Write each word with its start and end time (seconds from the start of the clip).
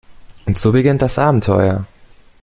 Und 0.47 0.57
so 0.57 0.71
beginnt 0.71 1.03
das 1.03 1.19
Abenteuer. 1.19 1.85